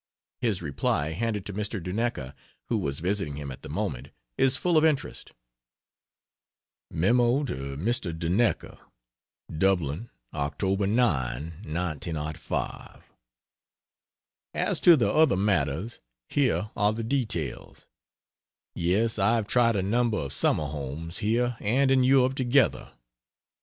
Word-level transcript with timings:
His 0.39 0.63
reply, 0.63 1.11
handed 1.11 1.45
to 1.45 1.53
Mr. 1.53 1.79
Duneka, 1.79 2.33
who 2.69 2.79
was 2.79 3.01
visiting 3.01 3.35
him 3.35 3.51
at 3.51 3.61
the 3.61 3.69
moment, 3.69 4.09
is 4.35 4.57
full 4.57 4.75
of 4.75 4.83
interest. 4.83 5.31
Mem. 6.89 7.17
for 7.17 7.77
Mr. 7.77 8.11
Duneka: 8.11 8.79
DUBLIN, 9.55 10.09
Oct. 10.33 10.89
9, 10.89 10.95
1905.... 11.51 13.03
As 14.55 14.79
to 14.79 14.97
the 14.97 15.13
other 15.13 15.37
matters, 15.37 15.99
here 16.29 16.71
are 16.75 16.93
the 16.93 17.03
details. 17.03 17.85
Yes, 18.73 19.19
I 19.19 19.35
have 19.35 19.45
tried 19.45 19.75
a 19.75 19.83
number 19.83 20.17
of 20.17 20.33
summer 20.33 20.65
homes, 20.65 21.19
here 21.19 21.57
and 21.59 21.91
in 21.91 22.03
Europe 22.03 22.33
together. 22.33 22.93